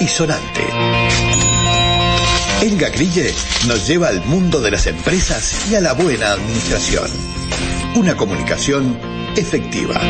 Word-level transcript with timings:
y 0.00 0.08
sonante. 0.08 0.60
Elga 2.62 2.88
Grille 2.88 3.32
nos 3.68 3.86
lleva 3.86 4.08
al 4.08 4.24
mundo 4.24 4.60
de 4.60 4.72
las 4.72 4.88
empresas 4.88 5.70
y 5.70 5.76
a 5.76 5.80
la 5.80 5.92
buena 5.92 6.32
administración. 6.32 7.08
Una 7.94 8.16
comunicación 8.16 8.98
efectiva. 9.36 10.00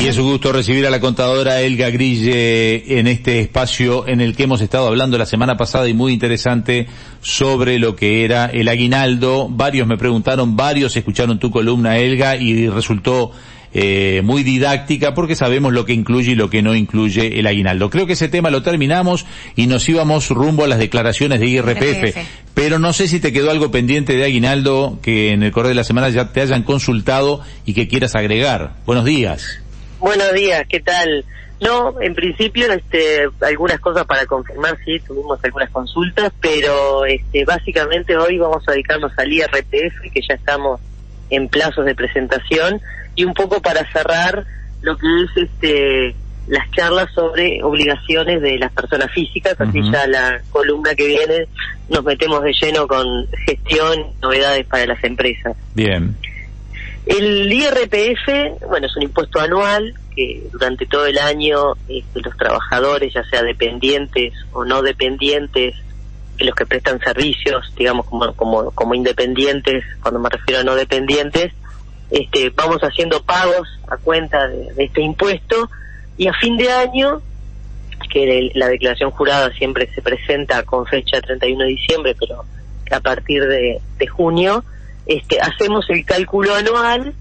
Y 0.00 0.06
es 0.06 0.16
un 0.18 0.30
gusto 0.30 0.52
recibir 0.52 0.86
a 0.86 0.90
la 0.90 1.00
contadora 1.00 1.60
Elga 1.60 1.90
Grille 1.90 2.98
en 3.00 3.08
este 3.08 3.40
espacio 3.40 4.06
en 4.06 4.20
el 4.20 4.36
que 4.36 4.44
hemos 4.44 4.60
estado 4.60 4.86
hablando 4.86 5.18
la 5.18 5.26
semana 5.26 5.56
pasada 5.56 5.88
y 5.88 5.94
muy 5.94 6.12
interesante 6.12 6.86
sobre 7.20 7.80
lo 7.80 7.96
que 7.96 8.24
era 8.24 8.46
el 8.46 8.68
aguinaldo. 8.68 9.48
Varios 9.50 9.88
me 9.88 9.98
preguntaron, 9.98 10.56
varios 10.56 10.96
escucharon 10.96 11.40
tu 11.40 11.50
columna 11.50 11.98
Elga 11.98 12.36
y 12.36 12.68
resultó 12.68 13.32
eh, 13.72 14.22
muy 14.24 14.42
didáctica 14.42 15.14
porque 15.14 15.34
sabemos 15.34 15.72
lo 15.72 15.84
que 15.84 15.92
incluye 15.92 16.32
y 16.32 16.34
lo 16.34 16.50
que 16.50 16.62
no 16.62 16.74
incluye 16.74 17.38
el 17.38 17.46
aguinaldo. 17.46 17.90
Creo 17.90 18.06
que 18.06 18.14
ese 18.14 18.28
tema 18.28 18.50
lo 18.50 18.62
terminamos 18.62 19.26
y 19.54 19.66
nos 19.66 19.88
íbamos 19.88 20.28
rumbo 20.30 20.64
a 20.64 20.68
las 20.68 20.78
declaraciones 20.78 21.40
de 21.40 21.46
IRPF. 21.46 22.16
Pero 22.54 22.78
no 22.78 22.92
sé 22.92 23.08
si 23.08 23.20
te 23.20 23.32
quedó 23.32 23.50
algo 23.50 23.70
pendiente 23.70 24.16
de 24.16 24.24
aguinaldo 24.24 24.98
que 25.02 25.32
en 25.32 25.42
el 25.42 25.52
correo 25.52 25.70
de 25.70 25.74
la 25.74 25.84
semana 25.84 26.08
ya 26.08 26.32
te 26.32 26.40
hayan 26.40 26.62
consultado 26.62 27.42
y 27.64 27.74
que 27.74 27.88
quieras 27.88 28.14
agregar. 28.14 28.74
Buenos 28.86 29.04
días. 29.04 29.60
Buenos 29.98 30.32
días, 30.32 30.66
¿qué 30.68 30.80
tal? 30.80 31.24
No, 31.60 32.00
en 32.02 32.14
principio, 32.14 32.70
este, 32.70 33.28
algunas 33.40 33.80
cosas 33.80 34.04
para 34.04 34.26
confirmar, 34.26 34.76
sí, 34.84 35.00
tuvimos 35.00 35.42
algunas 35.42 35.70
consultas, 35.70 36.30
pero 36.40 37.06
este, 37.06 37.46
básicamente 37.46 38.14
hoy 38.16 38.36
vamos 38.36 38.62
a 38.68 38.72
dedicarnos 38.72 39.12
al 39.16 39.32
IRPF, 39.32 40.12
que 40.12 40.20
ya 40.20 40.34
estamos 40.34 40.80
en 41.30 41.48
plazos 41.48 41.86
de 41.86 41.94
presentación, 41.94 42.80
y 43.16 43.24
un 43.24 43.34
poco 43.34 43.60
para 43.60 43.90
cerrar 43.90 44.44
lo 44.82 44.96
que 44.96 45.06
es 45.24 45.48
este 45.48 46.14
las 46.46 46.70
charlas 46.70 47.12
sobre 47.12 47.60
obligaciones 47.64 48.40
de 48.40 48.56
las 48.58 48.70
personas 48.70 49.10
físicas, 49.10 49.60
así 49.60 49.82
ya 49.90 50.06
la 50.06 50.40
columna 50.50 50.94
que 50.94 51.08
viene 51.08 51.48
nos 51.88 52.04
metemos 52.04 52.42
de 52.44 52.52
lleno 52.52 52.86
con 52.86 53.26
gestión, 53.46 54.12
novedades 54.22 54.64
para 54.66 54.86
las 54.86 55.02
empresas. 55.02 55.56
Bien. 55.74 56.16
El 57.06 57.52
IRPF, 57.52 58.68
bueno, 58.68 58.86
es 58.86 58.96
un 58.96 59.02
impuesto 59.02 59.40
anual 59.40 59.94
que 60.14 60.42
durante 60.52 60.86
todo 60.86 61.06
el 61.06 61.18
año 61.18 61.74
este, 61.88 62.20
los 62.20 62.36
trabajadores, 62.36 63.12
ya 63.12 63.24
sea 63.24 63.42
dependientes 63.42 64.32
o 64.52 64.64
no 64.64 64.82
dependientes, 64.82 65.74
los 66.38 66.54
que 66.54 66.66
prestan 66.66 67.00
servicios, 67.00 67.72
digamos 67.76 68.06
como, 68.06 68.32
como, 68.34 68.70
como 68.72 68.94
independientes, 68.94 69.84
cuando 70.02 70.20
me 70.20 70.28
refiero 70.28 70.60
a 70.60 70.64
no 70.64 70.74
dependientes, 70.74 71.52
este, 72.10 72.50
vamos 72.50 72.80
haciendo 72.82 73.22
pagos 73.22 73.68
a 73.88 73.96
cuenta 73.96 74.46
de, 74.48 74.72
este 74.76 75.02
impuesto 75.02 75.70
y 76.16 76.28
a 76.28 76.32
fin 76.34 76.56
de 76.56 76.70
año, 76.70 77.20
que 78.10 78.50
la 78.54 78.68
declaración 78.68 79.10
jurada 79.10 79.52
siempre 79.52 79.88
se 79.94 80.02
presenta 80.02 80.62
con 80.62 80.86
fecha 80.86 81.20
31 81.20 81.64
de 81.64 81.70
diciembre, 81.70 82.16
pero 82.18 82.44
a 82.90 83.00
partir 83.00 83.44
de, 83.44 83.80
de 83.98 84.06
junio, 84.06 84.64
este, 85.06 85.40
hacemos 85.40 85.88
el 85.90 86.04
cálculo 86.04 86.54
anual, 86.54 87.14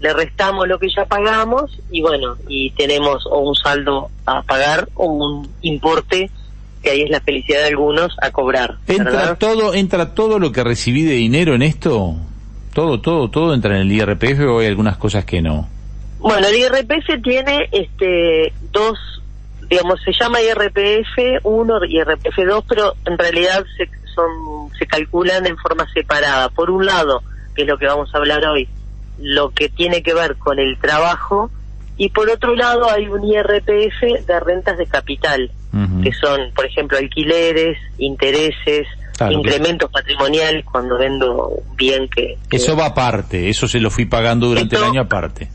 le 0.00 0.12
restamos 0.12 0.66
lo 0.66 0.78
que 0.78 0.88
ya 0.94 1.06
pagamos 1.06 1.78
y 1.90 2.02
bueno, 2.02 2.36
y 2.48 2.70
tenemos 2.72 3.24
o 3.26 3.38
un 3.38 3.54
saldo 3.54 4.10
a 4.26 4.42
pagar 4.42 4.88
o 4.94 5.06
un 5.06 5.48
importe 5.62 6.30
que 6.82 6.90
ahí 6.90 7.02
es 7.02 7.10
la 7.10 7.20
felicidad 7.20 7.60
de 7.60 7.68
algunos 7.68 8.16
a 8.20 8.32
cobrar. 8.32 8.78
¿Entra 8.88 9.36
todo, 9.36 9.72
entra 9.72 10.14
todo 10.14 10.38
lo 10.40 10.50
que 10.50 10.64
recibí 10.64 11.02
de 11.02 11.14
dinero 11.14 11.54
en 11.54 11.62
esto? 11.62 12.16
Todo, 12.74 13.00
todo, 13.00 13.28
todo 13.28 13.54
entra 13.54 13.76
en 13.76 13.82
el 13.82 13.92
IRPF 13.92 14.40
o 14.48 14.60
hay 14.60 14.66
algunas 14.66 14.96
cosas 14.96 15.24
que 15.24 15.42
no? 15.42 15.68
Bueno, 16.18 16.46
el 16.46 16.54
IRPF 16.54 17.22
tiene 17.22 17.68
este 17.72 18.52
dos, 18.70 18.98
digamos, 19.68 20.00
se 20.02 20.12
llama 20.12 20.40
IRPF 20.40 21.44
1 21.44 21.84
y 21.86 21.98
IRPF 21.98 22.36
2, 22.48 22.64
pero 22.68 22.94
en 23.04 23.18
realidad 23.18 23.64
se 23.76 23.88
son 24.14 24.70
se 24.78 24.86
calculan 24.86 25.46
en 25.46 25.56
forma 25.56 25.86
separada. 25.92 26.48
Por 26.50 26.70
un 26.70 26.86
lado, 26.86 27.22
que 27.54 27.62
es 27.62 27.68
lo 27.68 27.78
que 27.78 27.86
vamos 27.86 28.14
a 28.14 28.18
hablar 28.18 28.44
hoy, 28.46 28.68
lo 29.18 29.50
que 29.50 29.68
tiene 29.68 30.02
que 30.02 30.14
ver 30.14 30.36
con 30.36 30.58
el 30.58 30.78
trabajo 30.78 31.50
y 31.96 32.08
por 32.08 32.30
otro 32.30 32.54
lado 32.54 32.90
hay 32.90 33.06
un 33.08 33.24
IRPF 33.24 34.26
de 34.26 34.40
rentas 34.40 34.78
de 34.78 34.86
capital, 34.86 35.50
que 36.02 36.12
son, 36.12 36.52
por 36.54 36.66
ejemplo, 36.66 36.98
alquileres, 36.98 37.78
intereses, 37.98 38.86
incrementos 39.30 39.90
patrimoniales 39.90 40.64
cuando 40.64 40.98
vendo 40.98 41.62
bien 41.76 42.08
que, 42.08 42.38
Eso 42.50 42.76
va 42.76 42.86
aparte, 42.86 43.48
eso 43.48 43.68
se 43.68 43.80
lo 43.80 43.90
fui 43.90 44.06
pagando 44.06 44.48
durante 44.48 44.76
el 44.76 44.84
año 44.84 45.00
aparte. 45.02 45.48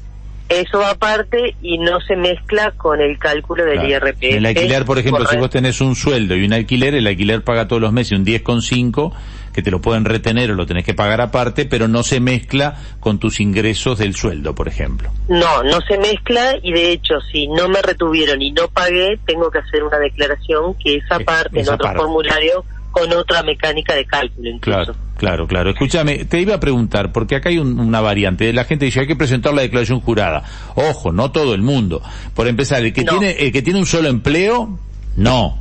Eso 0.49 0.79
va 0.79 0.91
aparte 0.91 1.55
y 1.61 1.77
no 1.77 1.99
se 1.99 2.15
mezcla 2.15 2.71
con 2.71 3.01
el 3.01 3.17
cálculo 3.19 3.65
del 3.65 3.89
IRPF. 3.89 4.23
El 4.23 4.45
alquiler, 4.45 4.85
por 4.85 4.97
ejemplo, 4.97 5.25
si 5.25 5.35
vos 5.35 5.49
tenés 5.49 5.81
un 5.81 5.95
sueldo 5.95 6.37
y 6.37 6.45
un 6.45 6.53
alquiler, 6.53 6.95
el 6.95 7.05
alquiler 7.05 7.43
paga 7.43 7.67
todos 7.67 7.81
los 7.81 7.91
meses 7.91 8.17
un 8.17 8.25
10,5 8.25 9.11
que 9.57 9.63
te 9.63 9.71
lo 9.71 9.81
pueden 9.81 10.05
retener 10.05 10.51
o 10.51 10.53
lo 10.53 10.67
tenés 10.67 10.85
que 10.85 10.93
pagar 10.93 11.19
aparte, 11.19 11.65
pero 11.65 11.87
no 11.87 12.03
se 12.03 12.19
mezcla 12.19 12.75
con 12.99 13.17
tus 13.17 13.39
ingresos 13.39 13.97
del 13.97 14.15
sueldo, 14.15 14.53
por 14.53 14.67
ejemplo. 14.67 15.09
No, 15.29 15.63
no 15.63 15.81
se 15.81 15.97
mezcla 15.97 16.57
y 16.61 16.71
de 16.71 16.91
hecho 16.91 17.15
si 17.31 17.47
no 17.47 17.67
me 17.67 17.81
retuvieron 17.81 18.39
y 18.39 18.51
no 18.51 18.67
pagué, 18.67 19.17
tengo 19.25 19.49
que 19.49 19.57
hacer 19.57 19.83
una 19.83 19.97
declaración 19.97 20.75
que 20.75 20.97
esa 20.97 21.17
parte 21.21 21.61
en 21.61 21.69
otro 21.69 21.91
formulario 21.95 22.63
con 22.91 23.11
otra 23.13 23.41
mecánica 23.41 23.95
de 23.95 24.05
cálculo 24.05 24.59
Claro, 24.59 24.93
claro, 25.17 25.47
claro. 25.47 25.71
Escúchame, 25.71 26.25
te 26.25 26.39
iba 26.39 26.53
a 26.53 26.59
preguntar, 26.59 27.11
porque 27.11 27.37
acá 27.37 27.49
hay 27.49 27.57
una 27.57 27.99
variante. 27.99 28.53
La 28.53 28.65
gente 28.65 28.85
dice, 28.85 28.99
hay 28.99 29.07
que 29.07 29.15
presentar 29.15 29.55
la 29.55 29.63
declaración 29.63 30.01
jurada. 30.01 30.43
Ojo, 30.75 31.11
no 31.11 31.31
todo 31.31 31.55
el 31.55 31.63
mundo. 31.63 32.03
Por 32.35 32.47
empezar, 32.47 32.83
el 32.83 32.93
que, 32.93 33.03
tiene, 33.03 33.31
el 33.31 33.51
que 33.51 33.63
tiene 33.63 33.79
un 33.79 33.87
solo 33.87 34.07
empleo, 34.07 34.77
no. 35.15 35.57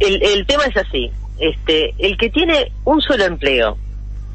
El, 0.00 0.22
el 0.22 0.46
tema 0.46 0.64
es 0.64 0.78
así. 0.78 1.10
Este, 1.38 1.94
el 1.98 2.16
que 2.16 2.30
tiene 2.30 2.70
un 2.84 3.00
solo 3.00 3.24
empleo 3.24 3.76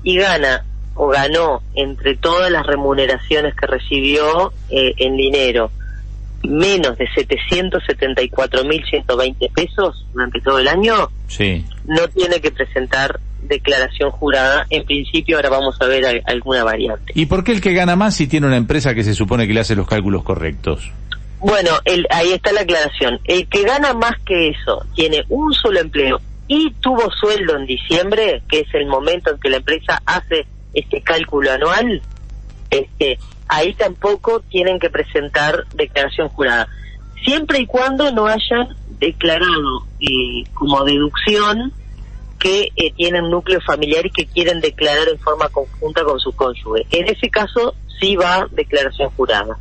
y 0.03 0.17
gana 0.17 0.65
o 0.95 1.07
ganó 1.07 1.61
entre 1.75 2.17
todas 2.17 2.51
las 2.51 2.65
remuneraciones 2.65 3.55
que 3.55 3.67
recibió 3.67 4.51
eh, 4.69 4.93
en 4.97 5.15
dinero 5.15 5.71
menos 6.43 6.97
de 6.97 7.07
774.120 7.09 9.53
pesos 9.53 10.05
durante 10.13 10.41
todo 10.41 10.59
el 10.59 10.67
año, 10.67 11.09
sí. 11.27 11.65
no 11.85 12.05
tiene 12.09 12.41
que 12.41 12.51
presentar 12.51 13.19
declaración 13.41 14.11
jurada. 14.11 14.67
En 14.69 14.85
principio, 14.85 15.37
ahora 15.37 15.49
vamos 15.49 15.81
a 15.81 15.85
ver 15.85 16.21
alguna 16.25 16.63
variante. 16.63 17.13
¿Y 17.15 17.25
por 17.25 17.43
qué 17.43 17.53
el 17.53 17.61
que 17.61 17.73
gana 17.73 17.95
más 17.95 18.15
si 18.15 18.27
tiene 18.27 18.45
una 18.47 18.57
empresa 18.57 18.93
que 18.93 19.03
se 19.03 19.13
supone 19.13 19.47
que 19.47 19.53
le 19.53 19.61
hace 19.61 19.75
los 19.75 19.87
cálculos 19.87 20.23
correctos? 20.23 20.91
Bueno, 21.39 21.71
el, 21.85 22.05
ahí 22.09 22.33
está 22.33 22.51
la 22.51 22.61
aclaración. 22.61 23.19
El 23.23 23.47
que 23.47 23.63
gana 23.63 23.93
más 23.93 24.13
que 24.25 24.49
eso, 24.49 24.85
tiene 24.93 25.23
un 25.29 25.53
solo 25.53 25.79
empleo 25.79 26.19
y 26.49 26.71
tuvo 26.81 27.09
sueldo 27.11 27.55
en 27.57 27.67
diciembre, 27.67 28.41
que 28.49 28.61
es 28.61 28.73
el 28.73 28.87
momento 28.87 29.29
en 29.29 29.39
que 29.39 29.49
la 29.49 29.57
empresa 29.57 30.01
hace 30.03 30.47
este 30.73 30.99
cálculo 31.01 31.51
anual, 31.51 32.01
este, 32.71 33.19
ahí 33.47 33.75
tampoco 33.75 34.41
tienen 34.49 34.79
que 34.79 34.89
presentar 34.89 35.65
declaración 35.75 36.27
jurada. 36.29 36.67
Siempre 37.23 37.59
y 37.59 37.67
cuando 37.67 38.11
no 38.11 38.25
hayan 38.25 38.75
declarado 38.99 39.85
eh, 39.99 40.43
como 40.55 40.83
deducción 40.85 41.71
que 42.39 42.69
eh, 42.75 42.93
tienen 42.95 43.29
núcleo 43.29 43.61
familiar 43.61 44.07
y 44.07 44.09
que 44.09 44.25
quieren 44.25 44.59
declarar 44.59 45.07
en 45.07 45.19
forma 45.19 45.49
conjunta 45.49 46.03
con 46.03 46.19
su 46.19 46.31
cónyuge. 46.31 46.87
En 46.89 47.07
ese 47.09 47.29
caso 47.29 47.75
sí 47.99 48.15
va 48.15 48.47
declaración 48.49 49.11
jurada. 49.11 49.55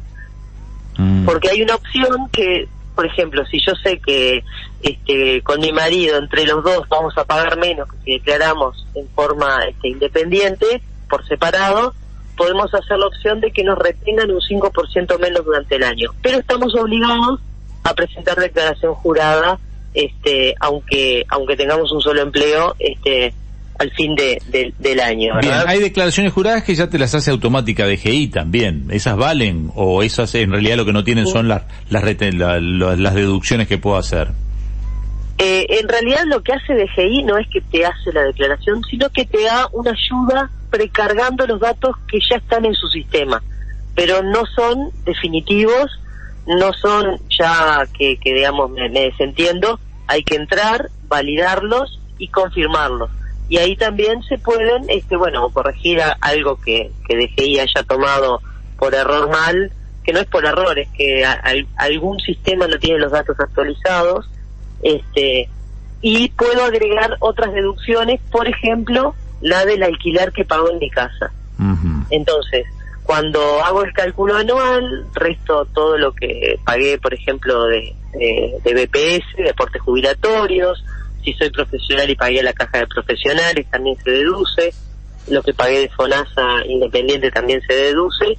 Mm. 0.97 1.26
Porque 1.26 1.50
hay 1.50 1.60
una 1.60 1.75
opción 1.75 2.31
que, 2.32 2.66
por 2.99 3.07
ejemplo, 3.07 3.47
si 3.47 3.61
yo 3.65 3.77
sé 3.77 4.01
que 4.05 4.43
este, 4.83 5.41
con 5.43 5.61
mi 5.61 5.71
marido 5.71 6.19
entre 6.19 6.45
los 6.45 6.65
dos 6.65 6.89
vamos 6.89 7.17
a 7.17 7.25
pagar 7.25 7.57
menos 7.57 7.89
que 7.89 7.97
si 7.99 8.13
declaramos 8.15 8.89
en 8.97 9.09
forma 9.11 9.61
este, 9.69 9.91
independiente, 9.91 10.83
por 11.09 11.25
separado, 11.29 11.95
podemos 12.37 12.75
hacer 12.75 12.99
la 12.99 13.06
opción 13.06 13.41
de 13.41 13.53
que 13.53 13.62
nos 13.62 13.79
retengan 13.79 14.33
un 14.33 14.41
5% 14.41 15.17
menos 15.21 15.45
durante 15.45 15.77
el 15.77 15.85
año. 15.85 16.11
Pero 16.23 16.39
estamos 16.39 16.75
obligados 16.75 17.39
a 17.85 17.95
presentar 17.95 18.37
declaración 18.37 18.95
jurada, 18.95 19.61
este, 19.94 20.56
aunque, 20.59 21.25
aunque 21.29 21.56
tengamos 21.56 21.93
un 21.93 22.01
solo 22.01 22.21
empleo, 22.21 22.75
este, 22.81 23.33
al 23.79 23.91
fin 23.93 24.15
de, 24.17 24.73
del 24.79 25.01
año. 25.01 25.35
Bien, 25.41 25.55
hay 25.67 25.79
declaraciones 25.79 26.33
juradas 26.33 26.65
que 26.65 26.75
ya 26.75 26.91
te 26.91 26.99
las 26.99 27.15
hace 27.15 27.31
automática 27.31 27.87
DGI 27.87 28.29
también. 28.29 28.89
¿Esas 28.91 29.17
valen 29.17 29.71
o 29.75 30.03
esas 30.03 30.35
en 30.35 30.51
realidad 30.51 30.77
lo 30.77 30.85
que 30.85 30.93
no 30.93 31.05
tienen 31.05 31.27
son 31.27 31.49
las, 31.49 31.63
las, 31.89 32.03
las 32.03 33.15
deducciones 33.15 33.69
que 33.69 33.79
puedo 33.79 33.97
hacer? 33.97 34.29
Eh, 35.39 35.67
en 35.81 35.89
realidad 35.89 36.25
lo 36.27 36.43
que 36.43 36.53
hace 36.53 36.75
DGI 36.75 37.23
no 37.23 37.39
es 37.39 37.47
que 37.49 37.61
te 37.61 37.87
hace 37.87 38.13
la 38.13 38.23
declaración, 38.23 38.83
sino 38.91 39.09
que 39.11 39.25
te 39.25 39.45
da 39.45 39.69
una 39.73 39.93
ayuda 39.93 40.51
precargando 40.69 41.47
los 41.47 41.61
datos 41.61 41.95
que 42.11 42.19
ya 42.29 42.37
están 42.37 42.65
en 42.65 42.75
su 42.75 42.89
sistema, 42.89 43.41
pero 43.95 44.21
no 44.23 44.45
son 44.57 44.91
definitivos, 45.05 46.01
no 46.47 46.73
son 46.73 47.21
ya 47.39 47.85
que, 47.97 48.17
que 48.17 48.35
digamos, 48.35 48.71
me, 48.73 48.89
desentiendo, 48.89 49.79
hay 50.09 50.25
que 50.25 50.35
entrar, 50.35 50.91
validarlos 51.07 52.01
y 52.19 52.27
confirmarlos. 52.29 53.11
Y 53.49 53.56
ahí 53.59 53.77
también 53.77 54.23
se 54.25 54.39
pueden, 54.39 54.89
este, 54.89 55.17
bueno, 55.17 55.49
corregir 55.50 56.00
algo 56.21 56.61
que, 56.61 56.91
que 57.06 57.17
DGI 57.17 57.61
haya 57.61 57.83
tomado 57.87 58.41
por 58.79 58.95
error 58.95 59.31
mal, 59.31 59.73
que 60.05 60.12
no 60.12 60.21
es 60.21 60.27
por 60.27 60.45
error, 60.45 60.79
es 60.79 60.89
que 60.97 61.25
algún 61.77 62.19
sistema 62.21 62.67
no 62.67 62.79
tiene 62.79 62.99
los 62.99 63.12
datos 63.12 63.39
actualizados, 63.41 64.29
este, 64.83 65.49
y 66.00 66.29
puedo 66.31 66.65
agregar 66.65 67.17
otras 67.21 67.53
deducciones, 67.53 68.21
por 68.31 68.47
ejemplo, 68.47 69.15
la 69.41 69.65
del 69.65 69.83
alquiler 69.83 70.33
que 70.33 70.44
pago 70.44 70.71
en 70.71 70.79
mi 70.79 70.91
casa. 70.91 71.33
Entonces, 72.11 72.67
cuando 73.03 73.41
hago 73.65 73.83
el 73.83 73.93
cálculo 73.93 74.37
anual, 74.37 75.06
resto 75.15 75.67
todo 75.75 75.97
lo 75.97 76.12
que 76.12 76.59
pagué, 76.65 76.99
por 76.99 77.15
ejemplo, 77.15 77.65
de, 77.65 77.94
de, 78.12 78.59
de 78.62 78.75
BPS, 78.75 79.37
de 79.37 79.51
aportes 79.51 79.83
jubilatorios, 79.83 80.85
si 81.33 81.39
soy 81.39 81.51
profesional 81.51 82.09
y 82.09 82.17
pagué 82.17 82.43
la 82.43 82.53
caja 82.53 82.79
de 82.79 82.87
profesionales, 82.87 83.67
también 83.71 83.97
se 84.03 84.11
deduce, 84.11 84.73
lo 85.29 85.43
que 85.43 85.53
pagué 85.53 85.81
de 85.81 85.89
FONASA 85.91 86.67
independiente 86.67 87.31
también 87.31 87.61
se 87.69 87.75
deduce, 87.75 88.39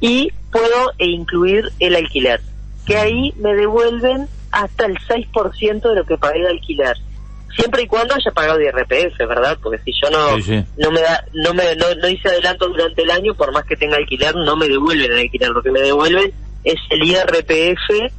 y 0.00 0.32
puedo 0.52 0.92
incluir 0.98 1.70
el 1.80 1.96
alquiler, 1.96 2.40
que 2.86 2.96
ahí 2.96 3.32
me 3.36 3.54
devuelven 3.54 4.28
hasta 4.52 4.86
el 4.86 4.96
6% 4.98 5.80
de 5.80 5.94
lo 5.94 6.04
que 6.04 6.18
pagué 6.18 6.40
de 6.40 6.48
alquiler. 6.48 6.96
Siempre 7.56 7.82
y 7.82 7.86
cuando 7.86 8.14
haya 8.14 8.30
pagado 8.30 8.58
de 8.58 8.66
IRPF, 8.66 9.18
¿verdad? 9.18 9.58
Porque 9.60 9.82
si 9.84 9.92
yo 10.00 10.08
no 10.08 10.38
no 10.78 10.90
me 10.92 11.00
da, 11.00 11.24
no 11.34 11.52
me 11.52 11.74
no, 11.74 12.08
hice 12.08 12.28
adelanto 12.28 12.68
durante 12.68 13.02
el 13.02 13.10
año, 13.10 13.34
por 13.34 13.52
más 13.52 13.64
que 13.64 13.76
tenga 13.76 13.96
alquiler, 13.96 14.36
no 14.36 14.56
me 14.56 14.68
devuelven 14.68 15.10
el 15.10 15.18
alquiler, 15.18 15.50
lo 15.50 15.62
que 15.62 15.72
me 15.72 15.80
devuelven 15.80 16.32
es 16.62 16.76
el 16.90 17.02
IRPF 17.02 18.12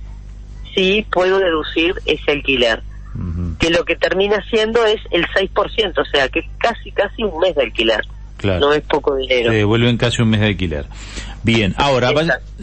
si 0.76 1.06
puedo 1.10 1.40
deducir 1.40 1.96
ese 2.06 2.32
alquiler. 2.32 2.84
Que 3.62 3.70
lo 3.70 3.86
que 3.86 3.96
termina 3.96 4.44
siendo 4.50 4.86
es 4.86 5.00
el 5.12 5.26
6%, 5.28 5.98
o 5.98 6.06
sea, 6.06 6.28
que 6.28 6.42
casi 6.58 6.92
casi 6.92 7.24
un 7.24 7.40
mes 7.40 7.56
de 7.56 7.64
alquiler. 7.64 8.02
No 8.44 8.74
es 8.74 8.82
poco 8.82 9.16
dinero. 9.16 9.52
Se 9.52 9.58
devuelven 9.58 9.98
casi 9.98 10.22
un 10.22 10.30
mes 10.30 10.40
de 10.40 10.48
alquiler. 10.48 10.86
Bien, 11.44 11.74
ahora 11.78 12.12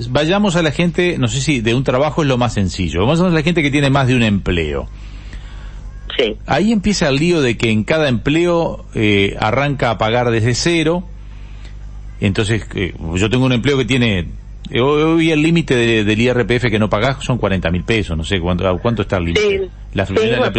vayamos 0.09 0.57
a 0.57 0.63
la 0.63 0.71
gente, 0.71 1.19
no 1.19 1.29
sé 1.29 1.41
si 1.41 1.61
de 1.61 1.75
un 1.75 1.85
trabajo 1.85 2.23
es 2.23 2.29
lo 2.29 2.39
más 2.39 2.55
sencillo, 2.55 3.01
vamos 3.01 3.21
a 3.21 3.29
la 3.29 3.43
gente 3.43 3.63
que 3.63 3.71
tiene 3.71 3.91
más 3.91 4.07
de 4.07 4.15
un 4.15 4.23
empleo. 4.23 4.89
Sí. 6.17 6.37
Ahí 6.47 6.73
empieza 6.73 7.09
el 7.09 7.17
lío 7.17 7.41
de 7.41 7.57
que 7.57 7.71
en 7.71 7.85
cada 7.85 8.09
empleo 8.09 8.85
eh, 8.95 9.37
arranca 9.39 9.91
a 9.91 9.99
pagar 9.99 10.31
desde 10.31 10.55
cero. 10.55 11.05
Entonces, 12.21 12.67
eh, 12.75 12.95
yo 13.15 13.31
tengo 13.31 13.45
un 13.45 13.53
empleo 13.53 13.79
que 13.79 13.85
tiene, 13.85 14.27
eh, 14.71 14.81
hoy 14.81 15.31
el 15.31 15.43
límite 15.43 16.05
del 16.05 16.21
IRPF 16.21 16.71
que 16.71 16.79
no 16.79 16.89
pagás 16.89 17.25
son 17.25 17.39
40 17.39 17.71
mil 17.71 17.85
pesos, 17.85 18.17
no 18.17 18.25
sé 18.25 18.41
cuánto, 18.41 18.79
cuánto 18.79 19.03
está 19.03 19.19
el 19.19 19.25
límite. 19.27 19.71
La, 19.99 20.53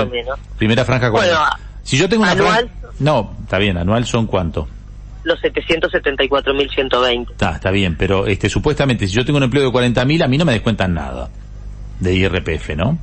primera, 0.58 0.86
franja, 0.86 1.10
bueno, 1.10 1.38
si 1.84 1.98
yo 1.98 2.08
tengo 2.08 2.24
una 2.24 2.34
anual, 2.34 2.70
no, 3.00 3.36
está 3.44 3.58
bien, 3.58 3.78
anual 3.78 4.06
son 4.06 4.28
cuánto 4.28 4.68
los 5.24 5.40
774.120. 5.42 7.32
Está, 7.32 7.56
está 7.56 7.72
bien, 7.72 7.96
pero 7.98 8.26
este 8.26 8.50
supuestamente 8.50 9.08
si 9.08 9.16
yo 9.16 9.26
tengo 9.26 9.38
un 9.38 9.44
empleo 9.44 9.64
de 9.64 9.70
40.000 9.70 10.24
a 10.24 10.28
mí 10.28 10.38
no 10.38 10.46
me 10.46 10.54
descuentan 10.54 10.94
nada 10.94 11.30
de 12.00 12.16
IRPF, 12.16 12.70
¿no? 12.76 12.98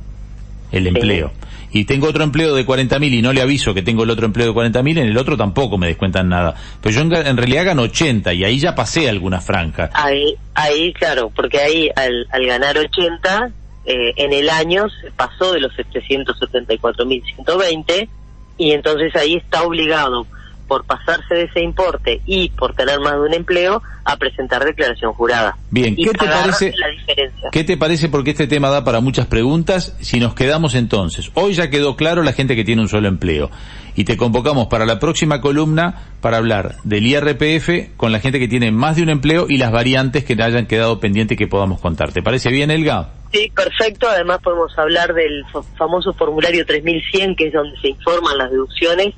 El 0.71 0.87
empleo. 0.87 1.31
Y 1.71 1.85
tengo 1.85 2.07
otro 2.07 2.23
empleo 2.23 2.55
de 2.55 2.65
40.000 2.65 3.11
y 3.11 3.21
no 3.21 3.33
le 3.33 3.41
aviso 3.41 3.73
que 3.73 3.81
tengo 3.81 4.03
el 4.03 4.09
otro 4.09 4.25
empleo 4.25 4.47
de 4.47 4.53
40.000, 4.53 4.99
en 4.99 5.07
el 5.07 5.17
otro 5.17 5.37
tampoco 5.37 5.77
me 5.77 5.87
descuentan 5.87 6.29
nada. 6.29 6.55
Pero 6.81 6.95
yo 6.95 7.01
en, 7.01 7.37
realidad 7.37 7.65
gano 7.65 7.83
80 7.83 8.33
y 8.33 8.43
ahí 8.43 8.59
ya 8.59 8.73
pasé 8.73 9.09
alguna 9.09 9.39
franca. 9.39 9.89
Ahí, 9.93 10.35
ahí 10.55 10.93
claro, 10.93 11.29
porque 11.33 11.59
ahí 11.59 11.89
al, 11.95 12.25
al 12.31 12.45
ganar 12.45 12.77
80, 12.77 13.51
eh, 13.89 14.13
en 14.17 14.33
el 14.33 14.49
año 14.49 14.89
se 15.01 15.11
pasó 15.11 15.53
de 15.53 15.61
los 15.61 15.71
774.120 15.77 18.09
y 18.57 18.71
entonces 18.71 19.15
ahí 19.15 19.37
está 19.37 19.63
obligado 19.63 20.27
por 20.67 20.83
pasarse 20.83 21.33
de 21.33 21.43
ese 21.43 21.61
importe 21.61 22.19
y 22.25 22.49
por 22.49 22.73
tener 22.73 22.99
más 22.99 23.13
de 23.13 23.21
un 23.21 23.33
empleo 23.33 23.81
a 24.03 24.17
presentar 24.17 24.65
declaración 24.65 25.13
jurada. 25.13 25.55
Bien, 25.71 25.95
¿qué 25.95 26.11
te 26.11 26.25
parece? 26.25 26.73
La 26.77 26.89
diferencia. 26.89 27.49
¿Qué 27.49 27.63
te 27.63 27.77
parece? 27.77 28.09
Porque 28.09 28.31
este 28.31 28.47
tema 28.47 28.69
da 28.69 28.83
para 28.83 28.99
muchas 28.99 29.27
preguntas. 29.27 29.95
Si 30.01 30.19
nos 30.19 30.35
quedamos 30.35 30.75
entonces, 30.75 31.31
hoy 31.35 31.53
ya 31.53 31.69
quedó 31.69 31.95
claro 31.95 32.23
la 32.23 32.33
gente 32.33 32.57
que 32.57 32.65
tiene 32.65 32.81
un 32.81 32.89
solo 32.89 33.07
empleo 33.07 33.49
y 33.95 34.03
te 34.03 34.17
convocamos 34.17 34.67
para 34.67 34.85
la 34.85 34.99
próxima 34.99 35.39
columna 35.39 36.09
para 36.19 36.35
hablar 36.37 36.75
del 36.83 37.07
IRPF 37.07 37.95
con 37.95 38.11
la 38.11 38.19
gente 38.19 38.39
que 38.39 38.49
tiene 38.49 38.71
más 38.71 38.97
de 38.97 39.03
un 39.03 39.09
empleo 39.09 39.45
y 39.47 39.55
las 39.57 39.71
variantes 39.71 40.25
que 40.25 40.35
te 40.35 40.43
hayan 40.43 40.67
quedado 40.67 40.99
pendientes 40.99 41.37
que 41.37 41.47
podamos 41.47 41.79
contar. 41.79 42.11
¿Te 42.11 42.21
parece 42.21 42.49
bien, 42.49 42.71
Elga? 42.71 43.11
Sí, 43.31 43.51
perfecto. 43.55 44.07
Además 44.07 44.39
podemos 44.41 44.77
hablar 44.77 45.13
del 45.13 45.43
famoso 45.77 46.13
formulario 46.13 46.65
3100, 46.65 47.35
que 47.35 47.47
es 47.47 47.53
donde 47.53 47.77
se 47.79 47.89
informan 47.89 48.37
las 48.37 48.51
deducciones 48.51 49.13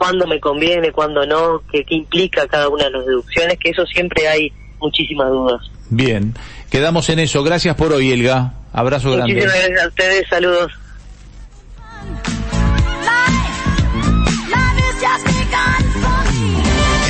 cuándo 0.00 0.26
me 0.26 0.40
conviene, 0.40 0.92
cuándo 0.92 1.26
no, 1.26 1.62
qué, 1.70 1.84
implica 1.90 2.48
cada 2.48 2.70
una 2.70 2.84
de 2.84 2.90
las 2.90 3.04
deducciones, 3.04 3.58
que 3.58 3.68
eso 3.68 3.84
siempre 3.84 4.26
hay 4.26 4.50
muchísimas 4.78 5.28
dudas. 5.28 5.60
Bien, 5.90 6.34
quedamos 6.70 7.10
en 7.10 7.18
eso. 7.18 7.42
Gracias 7.44 7.76
por 7.76 7.92
hoy, 7.92 8.10
Elga. 8.10 8.54
Abrazo 8.72 9.10
grande. 9.10 9.34
Muchísimas 9.34 9.58
gracias 9.58 9.84
a 9.84 9.88
ustedes, 9.88 10.28
saludos. 10.30 10.72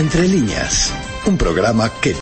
Entre 0.00 0.26
líneas, 0.26 0.92
un 1.26 1.38
programa 1.38 1.92
que 2.00 2.14